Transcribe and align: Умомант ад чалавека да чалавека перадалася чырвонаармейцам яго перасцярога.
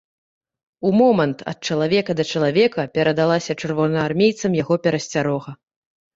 Умомант 0.89 1.43
ад 1.51 1.59
чалавека 1.71 2.15
да 2.21 2.25
чалавека 2.31 2.87
перадалася 2.97 3.59
чырвонаармейцам 3.67 4.51
яго 4.63 4.81
перасцярога. 4.89 5.51